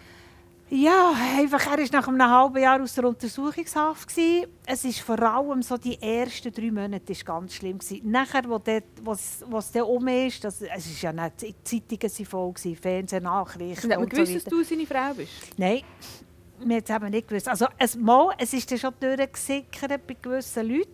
[0.70, 4.08] Ja, einfach, er war nach einem halben Jahr aus der Untersuchungshaft.
[4.08, 4.48] Gewesen.
[4.65, 7.78] Es ist vor allem so die ersten drei Monate ist ganz schlimm.
[7.78, 8.10] Gewesen.
[8.10, 12.76] Nachher, wo es dann um ist, das, es ist ja nicht, die Zeitungen waren voll,
[12.76, 15.32] Fernsehnachrichten und, und gewusst, so dass du seine Frau bist?
[15.58, 15.82] Nein,
[16.60, 17.48] wir haben es nicht gewusst.
[17.48, 20.89] Also, es, mal, es ist dann schon durchgesickert bei gewissen Leuten,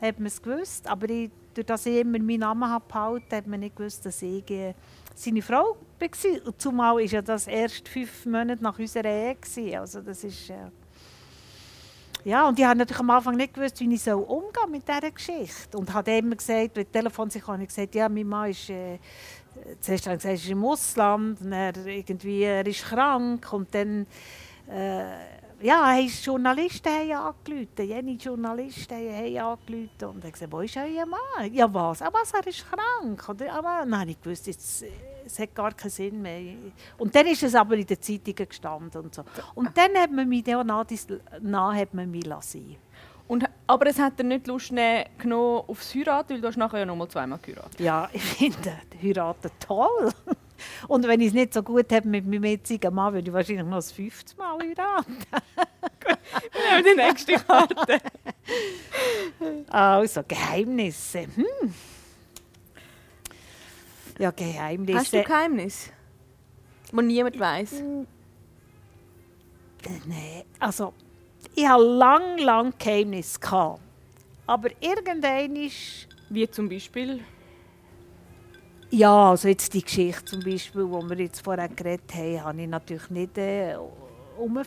[0.00, 3.46] hat man es gewusst, aber ich durch das ich immer meinen Namen habe behalten, hat
[3.46, 4.74] man nicht gewusst, dass ich äh,
[5.14, 6.58] seine Frau war.
[6.58, 9.34] Zumal war ja das erst fünf Monate nach unserer Ehe.
[9.34, 9.74] Gewesen.
[9.76, 10.70] Also das ist, äh
[12.22, 15.10] ja, und ich habe natürlich am Anfang nicht gewusst, wie ich so umgehen mit dieser
[15.10, 15.78] Geschichte.
[15.78, 18.98] Und habe immer gesagt, das Telefon sich habe ich gesagt, ja, mein Mann ist, äh,
[19.80, 23.74] zuerst habe ich gesagt, er ist im Ausland, und er, irgendwie, er ist krank und
[23.74, 24.06] dann...
[24.70, 31.04] Äh, ja, Journalisten haben angerufen, jene Journalisten haben angerufen und haben gesagt, wo ist euer
[31.04, 31.52] Mann?
[31.52, 32.00] Ja was?
[32.00, 33.28] Aber was, er ist krank.
[33.28, 33.52] Oder?
[33.52, 34.84] Aber dann habe ich gewusst, jetzt,
[35.26, 36.54] es hat gar keinen Sinn mehr.
[36.96, 39.22] Und dann ist es aber in den Zeitungen gestanden und so.
[39.54, 40.86] Und dann hat man mich nach,
[41.42, 42.76] nach hat man mich lassen.
[43.28, 46.86] Und, aber es hat dir nicht Lust genommen aufs Heiraten, weil du hast nachher ja
[46.86, 47.78] noch mal zweimal geheiratet.
[47.78, 50.10] Ja, ich finde Heiraten toll.
[50.88, 53.64] Und wenn ich es nicht so gut habe mit meinem jetzigen Mann, würde ich wahrscheinlich
[53.64, 55.16] noch das 50 Mal heiraten.
[56.52, 57.98] Wir nehmen die nächste Karte.
[59.70, 61.26] Also, Geheimnisse.
[61.34, 61.74] Hm.
[64.18, 64.98] Ja, Geheimnisse.
[64.98, 65.90] Hast du Geheimnis?
[66.92, 67.82] Was niemand weiß?
[70.06, 70.92] Nein, also
[71.54, 73.78] ich hatte lang, lang Geheimnisse.
[74.46, 76.08] Aber irgendein ist...
[76.28, 77.20] Wie zum Beispiel?
[78.90, 82.68] Ja, also jetzt die Geschichte zum Beispiel, die wir jetzt vorher geredet haben, habe ich
[82.68, 83.76] natürlich nicht äh,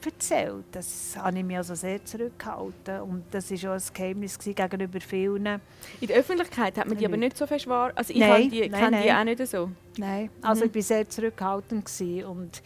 [0.05, 0.65] erzählt.
[0.71, 3.01] Das habe ich mich also sehr zurückgehalten.
[3.01, 5.45] Und das war auch ein Geheimnis gegenüber vielen.
[5.45, 7.91] In der Öffentlichkeit hat man die aber nicht so fest wahr.
[7.95, 9.69] Also ich nein, die, nein, kenne die auch nicht so.
[9.97, 10.69] Nein, also mhm.
[10.69, 11.85] ich war sehr zurückhaltend.
[11.85, 12.25] Gewesen.
[12.25, 12.61] Und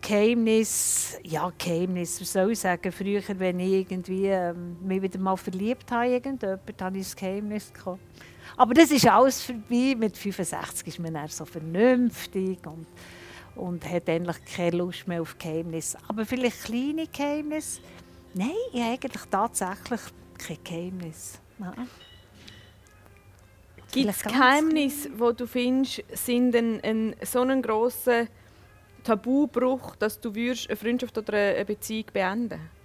[0.00, 5.36] Geheimnis, ja Geheimnis, was soll ich sagen, früher, wenn ich irgendwie ähm, mich wieder mal
[5.36, 8.00] verliebt habe, irgendjemand, habe ich ein Geheimnis gehabt.
[8.58, 9.94] Aber das ist alles vorbei.
[9.96, 12.86] Mit 65 ist man dann so vernünftig und,
[13.54, 15.96] und hat endlich keine Lust mehr auf Geheimnisse.
[16.08, 17.80] Aber vielleicht kleine Geheimnisse?
[18.34, 20.00] Nein, ich habe eigentlich tatsächlich
[20.36, 21.40] kein Geheimnis.
[23.92, 28.26] Gibt es Geheimnisse, wo du findest, sind ein, ein, so ein grosser
[29.04, 32.78] Tabubruch, dass du eine Freundschaft oder eine Beziehung beenden würdest?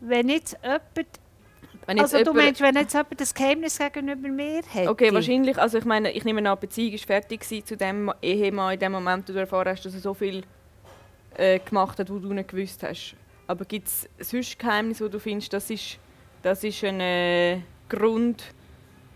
[0.00, 1.08] Wenn jetzt jemand
[1.86, 4.90] also du meinst, wenn jetzt jemand das Geheimnis gegenüber mir hätte?
[4.90, 5.58] Okay, wahrscheinlich.
[5.58, 8.92] Also ich meine, ich nehme an, die Beziehung war fertig zu dem Ehemann in dem
[8.92, 10.44] Moment, wo du erfahren hast, dass er so viel
[11.36, 13.14] äh, gemacht hat, was du nicht gewusst hast.
[13.46, 15.98] Aber gibt es sonst Geheimnisse, wo du findest, das ist,
[16.42, 18.42] das ist ein äh, Grund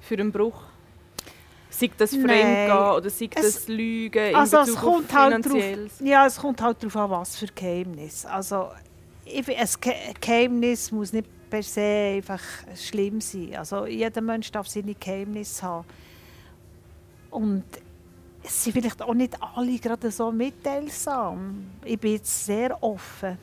[0.01, 0.63] für einen Bruch?
[1.71, 6.27] Sei das Fremdgehen oder sei das Lügen also in Bezug es kommt halt drauf, Ja,
[6.27, 8.25] es kommt halt darauf an, was für Geheimnis.
[8.25, 8.69] Also,
[9.25, 12.43] ich, ein Geheimnis muss nicht per se einfach
[12.77, 13.57] schlimm sein.
[13.57, 15.87] Also jeder Mensch darf seine Geheimnisse haben.
[17.31, 17.65] Und
[18.43, 21.71] es sind vielleicht auch nicht alle gerade so mitteilsam.
[21.85, 23.39] Ich bin jetzt sehr offen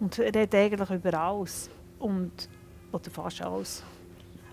[0.00, 1.70] und rede eigentlich über alles.
[1.98, 2.48] Und,
[2.92, 3.82] oder fast alles.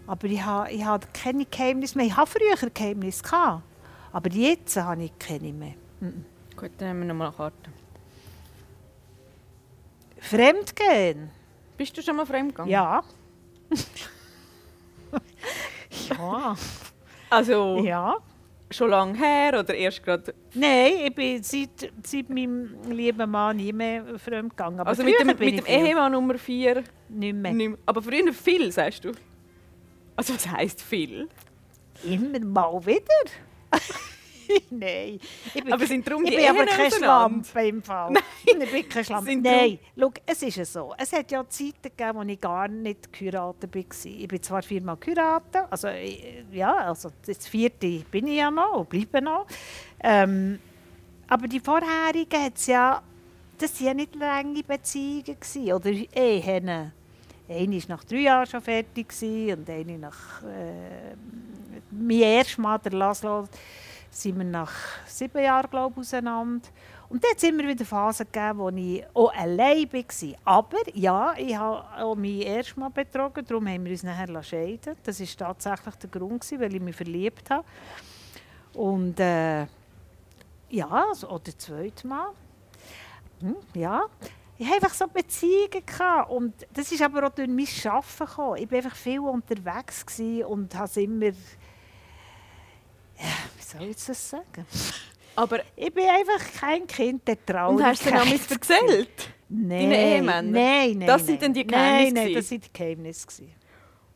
[0.05, 2.07] Aber ich habe, ich habe keine Geheimnisse mehr.
[2.07, 3.63] Ich habe früher Geheimnisse gehabt,
[4.11, 5.75] aber jetzt habe ich keine mehr.
[5.99, 6.25] Mhm.
[6.57, 7.69] Gut, dann haben wir nochmal eine Karte.
[10.19, 11.29] Fremdgehen.
[11.77, 12.71] Bist du schon mal fremdgegangen?
[12.71, 13.03] Ja.
[16.09, 16.55] Ja.
[17.29, 18.15] Also ja.
[18.71, 20.33] schon lange her oder erst gerade?
[20.53, 24.79] Nein, ich bin seit, seit meinem lieben Mann nie mehr fremd gegangen.
[24.79, 25.65] Aber Also mit dem, mit dem.
[25.65, 27.53] Ehemann Nummer 4 Nicht mehr.
[27.53, 27.77] nicht mehr.
[27.85, 29.11] Aber früher viel, sagst du?
[30.15, 31.29] Also was heisst viel?
[32.03, 33.31] Immer mal wieder.
[34.69, 35.19] Nein.
[35.53, 37.43] Ich bin, Aber sind darum ich die bin aber Ehen kein auseinander?
[37.45, 38.11] Schlampe im Fall.
[38.11, 38.23] Nein.
[38.45, 39.35] Ich bin kein Schlampe.
[39.35, 40.93] Nein, schau, es ist ja so.
[40.97, 43.81] Es hat ja Zeiten gegeben, wo ich gar nicht geheiratet war.
[44.05, 48.73] Ich bin zwar viermal geheiratet, also ich- ja, also das vierte bin ich ja noch
[48.79, 49.45] und bleibe noch.
[50.01, 50.59] Ähm,
[51.27, 53.01] aber die vorherigen hat ja,
[53.57, 56.91] das waren ja nicht lange Beziehungen gewesen, oder Ehen.
[57.49, 60.41] Eine war nach drei Jahren schon fertig und eine nach...
[60.43, 61.15] Äh,
[61.91, 63.47] mein erstes Mal, der Laszlo,
[64.13, 64.71] sind wir nach
[65.07, 66.69] sieben Jahren, glaube ich, auseinander.
[67.09, 70.35] Und dann hat es immer wieder Phasen gegeben, wo ich auch allein war.
[70.45, 74.95] Aber ja, ich habe auch mein erstes Mal betrogen, darum haben wir uns nachher scheiden
[75.03, 77.65] Das war tatsächlich der Grund, weil ich mich verliebt habe.
[78.73, 79.65] Und äh,
[80.69, 82.29] ja, also, oder zweites Mal.
[83.41, 84.05] Hm, ja.
[84.57, 85.85] Ich hatte einfach so Beziehungen.
[85.85, 86.31] Gehabt.
[86.31, 88.57] Und das ist aber auch durch mein Arbeiten gekommen.
[88.57, 91.31] Ich war einfach viel unterwegs und habe immer...
[93.77, 94.65] soll ich das sagen?
[95.35, 97.77] Aber Ich bin einfach kein Kind der Traurigkeit.
[97.79, 99.29] und hast du dann auch erzählt?
[99.49, 100.41] Nein, deinen Ehemänner?
[100.43, 101.07] Nein, nein.
[101.07, 101.41] Das sind nein.
[101.41, 102.35] dann die Nein, Geheimnisse nein, gewesen?
[102.35, 103.43] das sind die Geheimnisse.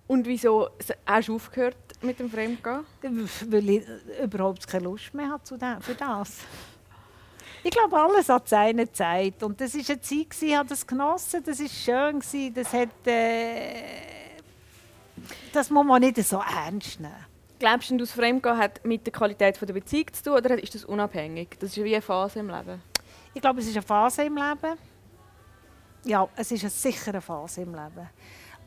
[0.07, 0.69] Und wieso
[1.05, 2.85] hast du aufgehört mit dem Fremdgehen?
[3.49, 3.83] Weil ich
[4.23, 6.37] überhaupt keine Lust mehr hatte für das.
[7.63, 9.43] Ich glaube, alles hat seine Zeit.
[9.43, 12.53] Und das war eine Zeit, ich habe das genossen, das war schön.
[12.53, 13.73] Das, hat, äh,
[15.51, 17.26] das muss man nicht so ernst nehmen.
[17.59, 20.85] Glaubst du, das Fremdgehen hat mit der Qualität der Beziehung zu tun oder ist das
[20.85, 21.57] unabhängig?
[21.59, 22.81] Das ist wie eine Phase im Leben.
[23.33, 24.77] Ich glaube, es ist eine Phase im Leben.
[26.05, 28.09] Ja, es ist eine sichere Phase im Leben.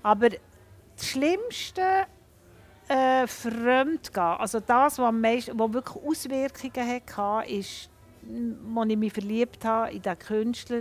[0.02, 2.06] Aber das Schlimmste
[2.88, 7.90] äh, Fremdgehen, also das, was, am meisten, was wirklich Auswirkungen hatte, ist,
[8.74, 10.80] als ich mich verliebt habe in den Künstler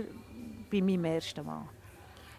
[0.70, 1.68] bei meinem ersten Mal.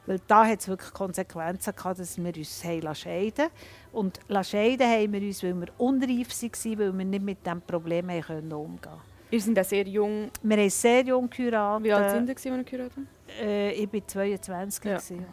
[0.06, 3.48] Weil da hat es wirklich Konsequenzen gehabt, dass wir uns haben scheiden
[3.92, 8.10] Und scheiden haben wir uns, weil wir unreif waren, weil wir nicht mit diesem Problem
[8.10, 10.30] haben können umgehen Ihr seid auch sehr jung.
[10.44, 11.86] Wir haben sehr jung geheiratet.
[11.86, 13.42] Wie alt sind ihr, gewesen, als ihr geheiratet habt?
[13.42, 14.84] Äh, ich war 22.
[14.84, 14.98] Ja.
[14.98, 15.26] gewesen.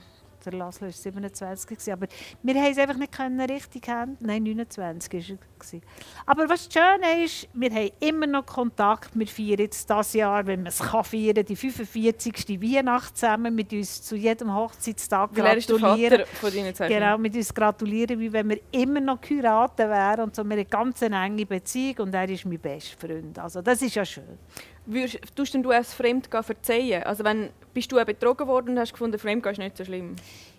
[0.50, 1.68] Der Laszlo war 27.
[1.68, 1.92] gewesen.
[1.92, 2.06] Aber
[2.42, 4.16] wir haben es einfach nicht können richtig haben.
[4.20, 5.82] Nein, 29 war gewesen.
[6.26, 9.10] Aber was das Schöne ist, wir haben immer noch Kontakt.
[9.14, 12.60] Wir feiern jetzt dieses Jahr, wenn man es kann feiern, die 45.
[12.60, 16.24] Weihnacht zusammen mit uns zu jedem Hochzeitstag er gratulieren.
[16.40, 20.20] Von deinen Genau, mit uns gratulieren, wie wenn wir immer noch geheiratet wären.
[20.20, 23.38] Und so, wir haben eine ganz enge Beziehung und er ist mein bester Freund.
[23.38, 24.38] Also das ist ja schön.
[24.90, 27.02] Würdest, tust denn du als Fremdgehen verzeihen?
[27.02, 30.16] Also wenn, bist du auch betrogen worden und hast gefunden, Fremdgehen ist nicht so schlimm?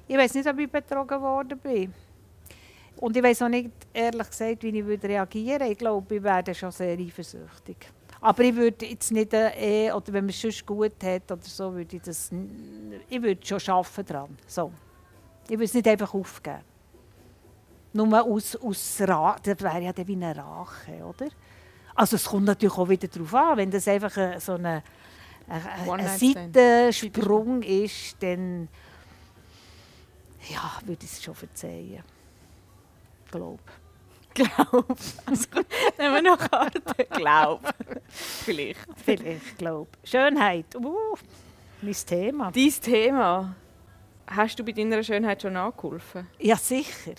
[0.08, 1.92] Ich weiß nicht, ob ich betrogen worden bin.
[2.98, 5.72] Und ich weiß auch nicht, ehrlich gesagt, wie ich würde reagieren würde.
[5.72, 7.78] Ich glaube, ich wäre schon sehr eifersüchtig.
[8.22, 11.74] Aber ich würde jetzt nicht, äh, oder wenn man es sonst gut hat oder so,
[11.74, 12.30] würde ich das,
[13.10, 14.38] ich würde schon arbeiten dran.
[14.46, 14.72] So.
[15.46, 16.60] Ich würde es nicht einfach aufgeben.
[17.94, 21.30] Nur aus, aus Ra das wäre ja dann wie eine Rache, oder?
[22.00, 24.84] Also es kommt natürlich auch wieder darauf an, wenn das einfach ein, so eine,
[25.50, 26.56] ein, ein One-Night-Stand.
[26.56, 28.70] Seitensprung ist, dann
[30.50, 32.02] ja, würde ich es schon verzeihen.
[33.30, 33.60] Glaub.
[34.34, 34.98] Glaub.
[35.26, 35.48] Also,
[35.98, 36.82] nehmen wir noch Karten.
[37.10, 37.70] Glaub.
[38.08, 38.80] Vielleicht.
[39.04, 39.90] Vielleicht, glaub.
[40.02, 41.18] Schönheit, uh,
[41.82, 42.50] mein Thema.
[42.50, 43.56] Dein Thema.
[44.26, 46.28] Hast du bei deiner Schönheit schon nachgeholfen?
[46.40, 47.16] Ja, sicher.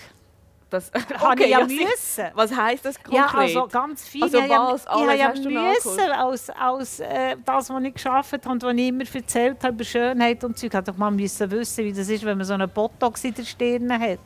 [0.70, 2.24] Das, Habe ich ja müssen.
[2.34, 3.16] Was heisst das konkret?
[3.18, 4.22] Ja, also ganz viel.
[4.22, 7.36] Also ich habe ja, was ich habe alles ja hast du müssen, als, als äh,
[7.44, 10.72] das, was ich geschafft habe und was ich immer erzählt habe über Schönheit und Zeug,
[10.72, 13.42] hätte ich mal müssen wissen, wie das ist, wenn man so einen Botox in der
[13.44, 14.18] Stirn hat.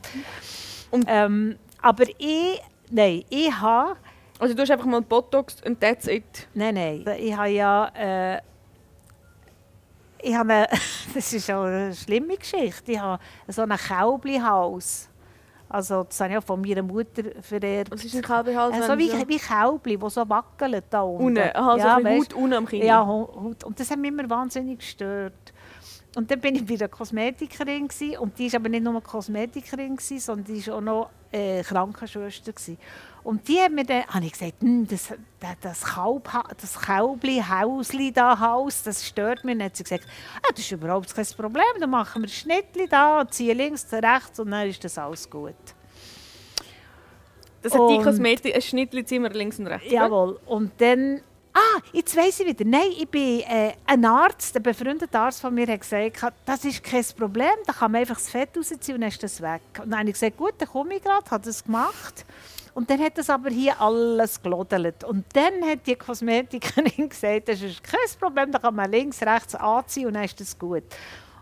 [0.91, 3.97] Und- ähm, aber ich, nein, ich habe,
[4.39, 6.47] Also du hast einfach mal Botox und that's it.
[6.55, 8.41] nein, nein, ich habe ja, äh,
[10.23, 10.69] ich habe, eine,
[11.15, 15.09] das ist auch eine schlimme Geschichte, ich habe so einen Kälblihaus.
[15.75, 17.91] Also das habe ich auch von meiner Mutter vererbt.
[17.91, 18.77] Was ist ein Kalbehals?
[18.81, 21.25] Also wie, wie Kälbli, die so wackeln da unten.
[21.25, 22.87] Unten, aha, ja, so Haut unten am Kinn.
[22.87, 23.65] Ja, Haut.
[23.65, 25.53] Und das hat mich immer wahnsinnig gestört.
[26.15, 29.97] Und dann bin ich bei der Kosmetikerin gewesen, und die ist aber nicht nur Kosmetikerin
[29.97, 32.79] gewesen, sondern die ist auch noch äh, Krankenschwester gewesen.
[33.25, 35.09] Und die hat mir dann, habe ich gesagt, «Hm, das,
[35.41, 39.55] das, das, Kalb, das Kälbli, Hausli da, Haus, das stört mich.
[39.55, 40.07] Und dann hat sie gesagt,
[40.43, 44.39] ah, das ist überhaupt kein Problem, dann machen wir ein Schnittli da, ziehen links, rechts
[44.39, 45.55] und dann ist das alles gut.
[47.63, 49.91] Das hat die Kosmetik, ein Schnittli ziehen wir links und rechts.
[49.91, 50.39] Jawohl.
[50.45, 51.23] Und dann
[51.57, 52.65] Ah, jetzt weiss ich wieder.
[52.65, 56.83] Nein, ich bin äh, ein Arzt, ein befreundeter Arzt von mir hat gesagt, das ist
[56.83, 59.63] kein Problem, da kann man einfach das Fett rausziehen und dann ist das weg.
[59.81, 62.27] Und dann habe ich gesagt, gut, dann komme ich gerade, habe das gemacht.
[62.75, 65.05] Und dann hat das aber hier alles gelodelt.
[65.05, 69.55] Und dann hat die Kosmetikerin gesagt, das ist kein Problem, da kann man links, rechts
[69.55, 70.83] anziehen und dann ist das gut.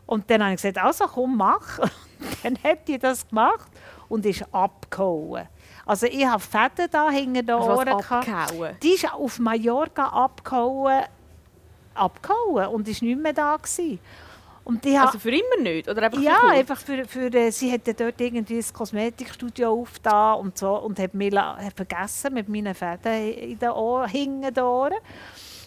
[0.07, 1.79] Und dann habe ich gesagt, also komm, mach.
[2.23, 3.69] Und dann hat die das gemacht
[4.09, 5.49] und ist abgehauen.
[5.85, 7.89] Also ich habe Fäden da hinter den Also Ohren.
[7.89, 8.77] abgehauen?
[8.81, 11.03] Die ist auf Mallorca abgehauen,
[11.95, 13.99] abgehauen und ist nicht mehr da gewesen.
[14.65, 15.89] Und ich Also für immer nicht?
[15.89, 20.39] Oder einfach ja, einfach für, für äh, sie hat ja dort irgendwie ein Kosmetikstudio aufgetan
[20.39, 24.63] und so und hat mich hat vergessen mit meinen Fäden in den Ohren, hinten den
[24.65, 24.95] Ohren.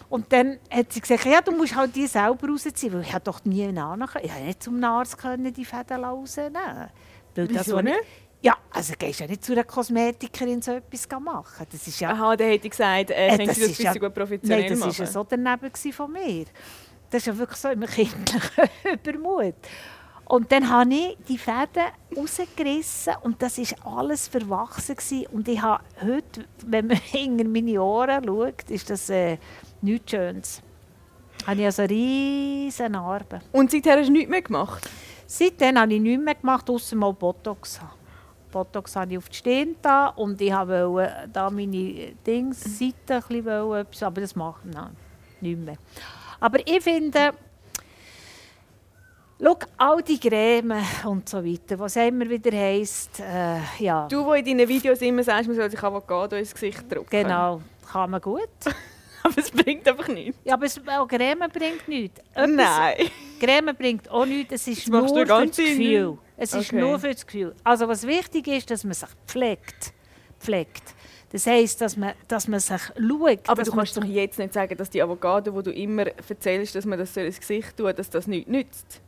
[0.08, 3.24] Und dann hat sie gesagt, ja, du musst halt die selber rausziehen, weil ich habe
[3.24, 6.88] doch nie nachher, ich habe nicht zum Arzt können, die Fäden rausnehmen.
[7.34, 7.98] Weil das, Wieso nicht?
[8.40, 11.66] Ja, also gehst ja nicht zu einer Kosmetikerin so etwas machen.
[11.70, 14.00] Das ist ja Aha, dann hätte ich gesagt, äh, Äh, Sie das ist ein bisschen
[14.00, 14.98] gut professionell Nein, das machen?
[14.98, 16.44] war ja so daneben von mir.
[17.16, 19.54] Das ist ja wirklich so im kindlichen Übermut.
[20.26, 24.96] Und dann habe ich die Fäden rausgerissen und das war alles verwachsen.
[24.96, 25.26] Gewesen.
[25.28, 29.38] Und ich habe heute, wenn man hinter meine Ohren schaut, ist das äh,
[29.80, 30.62] nichts Schönes.
[31.46, 33.40] Habe ich also riesen Narben.
[33.50, 34.86] Und seither hast du nichts mehr gemacht?
[35.26, 37.80] Seitdem habe ich nichts mehr gemacht, außer mal Botox.
[38.52, 43.22] Botox habe ich auf die Stirn da und ich wollte da meine Dings, Seiten ein
[43.22, 44.76] bisschen aber das mache ich
[45.40, 45.78] nicht mehr.
[46.40, 47.32] Aber ich finde,
[49.42, 54.32] schau, all die Creme und so weiter, was immer wieder heisst, äh, ja, Du, wo
[54.34, 57.06] in deinen Videos immer sagst, man soll sich Avocado ins Gesicht drücken.
[57.10, 58.48] genau, kann man gut.
[59.22, 60.38] Aber es bringt einfach nichts.
[60.44, 62.20] Ja, aber es, auch Creme bringt nichts.
[62.32, 62.94] Etwas- Nein.
[63.40, 66.18] Creme bringt auch nichts, es ist Das nur für das Gefühl.
[66.36, 66.80] Es ist Okay.
[66.80, 67.52] nur für das Gefühl.
[67.64, 69.92] Also was wichtig ist, dass man sich pflegt.
[70.38, 70.94] pflegt.
[71.36, 73.40] Das heisst, dass man, dass man sich schaut.
[73.46, 76.86] Aber du kannst doch jetzt nicht sagen, dass die Avocado, wo du immer erzählst, dass
[76.86, 79.02] man das ins Gesicht tun dass das nichts nützt.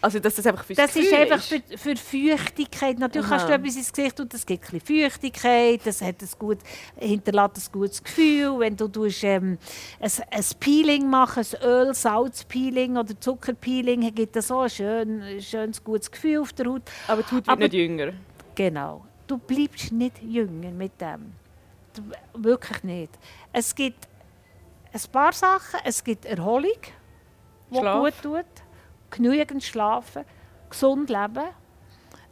[0.00, 2.98] Also, dass das einfach fürs das ist Gefühl einfach für, für Feuchtigkeit.
[2.98, 3.56] Natürlich kannst du Aha.
[3.60, 6.56] etwas ins Gesicht tun, das gibt ein bisschen Feuchtigkeit, das hat ein gut,
[6.96, 8.58] hinterlässt ein gutes Gefühl.
[8.60, 9.58] Wenn du tust, ähm,
[10.00, 15.84] ein, ein Peeling machst, ein Öl, Salzpeeling oder Zuckerpeeling, gibt das so ein schön, schönes,
[15.84, 16.82] gutes Gefühl auf der Haut.
[17.08, 18.12] Aber die Haut wird Aber- nicht jünger.
[18.54, 19.04] Genau.
[19.26, 21.34] Du bleibst nicht jünger mit dem.
[22.34, 23.18] Wirklich nicht.
[23.52, 24.06] Es gibt
[24.92, 25.80] ein paar Sachen.
[25.84, 26.70] Es gibt Erholung,
[27.70, 28.00] die Schlaf.
[28.00, 28.44] gut tut.
[29.10, 30.24] Genügend schlafen.
[30.70, 31.48] Gesund leben.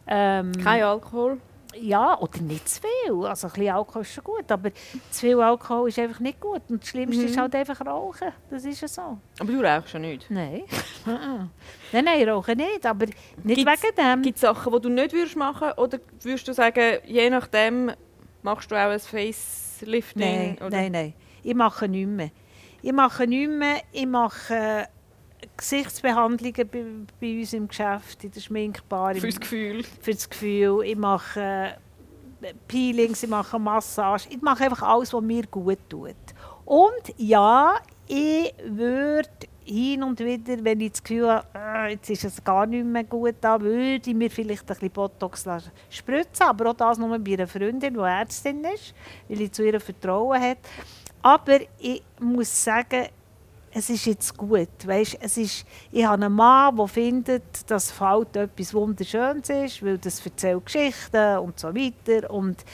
[0.06, 1.40] Ähm, Kein Alkohol.
[1.74, 3.26] ja, oder nicht zu viel.
[3.26, 4.70] Also ein bisschen Alkohol ist schon gut, aber
[5.10, 6.62] zu viel Alkohol ist einfach nicht gut.
[6.68, 8.28] Und das Schlimmste ist halt einfach Rauchen.
[8.50, 9.18] Das ist ja so.
[9.40, 10.30] Aber du rauchst schon nicht.
[10.30, 10.62] Nein.
[11.92, 12.84] nein, nein, Rauchen nicht.
[12.86, 13.16] Aber nicht
[13.64, 14.22] Gibt's- wegen dem.
[14.22, 17.90] Gibt es Sachen, die du nicht würdest machen Oder würdest du sagen, je nachdem
[18.46, 20.22] machst du auch ein Facelifting?
[20.22, 20.70] Nein, oder?
[20.70, 21.14] nein, nein.
[21.42, 22.30] Ich mache nichts mehr.
[22.80, 23.76] Ich mache nichts mehr.
[23.92, 24.86] Ich mache
[25.56, 26.84] Gesichtsbehandlungen bei,
[27.20, 29.12] bei uns im Geschäft, in der Schminkbar.
[29.14, 29.82] im- Fürs Gefühl.
[30.00, 30.82] für das Gefühl.
[30.84, 31.76] Ich mache
[32.40, 34.28] äh, Peelings, ich mache Massage.
[34.30, 36.14] Ich mache einfach alles, was mir gut tut.
[36.64, 37.74] Und ja,
[38.06, 39.28] ich würde
[39.66, 43.04] hin und wieder, wenn ich das Gefühl habe, äh, jetzt ist es gar nicht mehr
[43.04, 45.44] gut da, würde ich mir vielleicht ein bisschen Botox
[45.90, 46.46] spritzen.
[46.46, 48.94] Aber auch das nur bei einer Freundin, die Ärztin ist,
[49.28, 50.58] weil ich zu ihr Vertrauen habe.
[51.22, 53.06] Aber ich muss sagen,
[53.72, 54.86] es ist jetzt gut.
[54.86, 59.98] Weißt, es ist, ich habe einen Mann, der findet, dass Falten etwas Wunderschönes ist, weil
[59.98, 62.30] das erzählt Geschichten und so weiter.
[62.30, 62.64] Und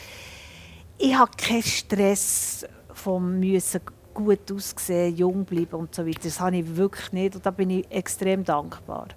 [0.99, 3.81] ich habe keinen Stress vom müssen
[4.15, 6.21] gut aussehen, jung bleiben und so weiter.
[6.25, 9.09] Das habe ich wirklich nicht und da bin ich extrem dankbar.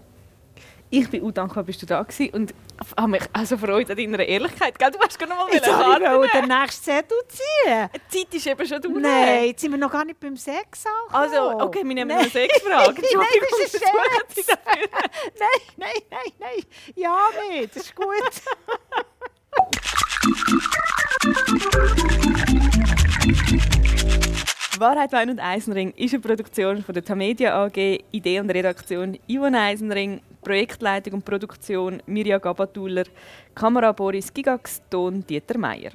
[0.89, 2.53] Ich bin auch dankbar, bist du da gewesen und
[2.95, 4.77] habe mich also freut an deiner Ehrlichkeit.
[4.77, 4.91] Gell?
[4.91, 7.89] Du hast gar noch mal Jetzt wollte ich den nächsten Zettel ziehen.
[8.11, 9.01] Die Zeit ist eben schon durch.
[9.01, 11.33] Nein, jetzt sind wir noch gar nicht beim Sex angekommen.
[11.33, 12.17] Also, okay, wir nehmen Nein.
[12.17, 13.01] noch eine Sexfrage.
[13.15, 14.87] Nein, das ist dafür.
[15.39, 16.63] Nein, nein, nein, nein.
[16.95, 17.75] Ja, nicht.
[17.75, 18.05] Das ist gut.
[24.79, 29.59] Wahrheit, Wein und Eisenring ist eine Produktion von der Tamedia AG, Idee und Redaktion Yvonne
[29.59, 33.05] Eisenring, Projektleitung und Produktion Mirja Gabatuller,
[33.53, 35.91] Kamera Boris Gigax, Ton Dieter Meier.